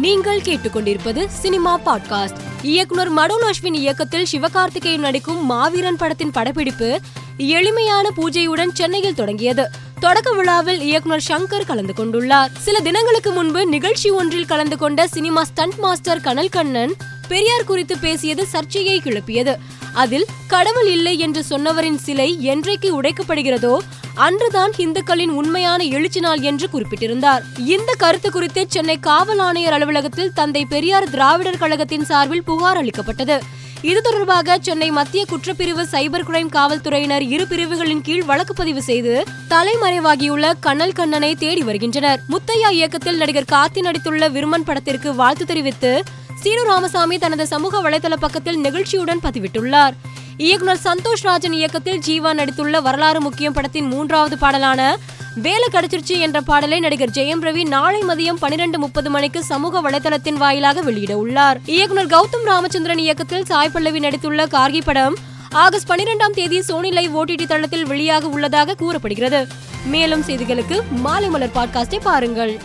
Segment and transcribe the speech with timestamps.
[0.00, 2.36] நீங்கள் கேட்டுக்கொண்டிருப்பது cinema podcast.
[2.62, 7.00] இயக்குனர் மடோன் அஸ்வின் இயக்கத்தில் சிவகார்த்திகேயன் நடிக்கும் மாவீரன் படத்தின் படப்பிடிப்பு
[7.36, 9.70] எளிமையான பூஜையுடன் சென்னையில் தொடங்கியது.
[10.00, 12.48] தொடக்க விழாவில் இயக்குனர் சங்கர் கலந்து கொண்டுள்ளார்.
[12.58, 16.94] சில தினங்களுக்கு முன்பு நிகழ்ச்சி ஒன்றில் கலந்து கொண்ட சினிமா ஸ்டண்ட் மாஸ்டர் கனல் கண்ணன்
[17.28, 19.56] பெரியார் குறித்து பேசியது சர்ச்சையை கிளப்பியது.
[19.92, 23.78] அதில் கடவுள் இல்லை என்று சொன்னவரின் சிலை என்றைக்கு உடைக்கப்படுகிறதோ
[24.24, 27.42] அன்றுதான் இந்துக்களின் உண்மையான எழுச்சி நாள் என்று குறிப்பிட்டிருந்தார்.
[27.74, 33.36] இந்த கருத்து குறித்து சென்னை காவல் ஆணையர் அலுவலகத்தில் தந்தை பெரியார் திராவிடர் கழகத்தின் சார்பில் புகார் அளிக்கப்பட்டது.
[33.82, 39.14] இது தொடர்பாக சென்னை மத்திய குற்றப்பிரிவு சைபர் கிரைம் காவல்துறையினர் இரு பிரிவுகளின் கீழ் வழக்கு பதிவு செய்து
[39.48, 42.20] தலைமறைவாகியுள்ள கண்ணல் கண்ணனை தேடி வருகின்றனர்.
[42.28, 46.02] முத்தையா இயக்கத்தில் நடிகர் கார்த்தி நடித்துள்ள விருமன் படத்திற்கு வாழ்த்து தெரிவித்து
[46.42, 49.96] சீனு ராமசாமி தனது சமூக வலைதள பக்கத்தில் நிகழ்ச்சியுடன் பதிவிட்டுள்ளார்.
[50.40, 54.96] இயக்குனர் சந்தோஷ் ராஜன் இயக்கத்தில் ஜீவா நடித்துள்ள வரலாறு முக்கியம் படத்தின் மூன்றாவது பாடலான
[55.34, 60.80] வேலை கிடைச்சிருச்சு என்ற பாடலை நடிகர் ஜெயம் ரவி நாளை மதியம் பனிரெண்டு முப்பது மணிக்கு சமூக வலைதளத்தின் வாயிலாக
[60.80, 61.60] வெளியிட உள்ளார்.
[61.66, 65.16] இயக்குனர் கௌதம் ராமச்சந்திரன் இயக்கத்தில் சாய் பல்லவி நடித்துள்ள கார்கி படம்
[65.50, 69.46] ஆகஸ்ட் பனிரெண்டாம் தேதி சோனி லைவ் ஓடிடி தளத்தில் வெளியாக உள்ளதாக கூறப்படுகிறது.
[69.84, 72.60] மேலும் செய்திகளுக்கு மாலை மலர் பாட்காஸ்டை பாருங்கள்.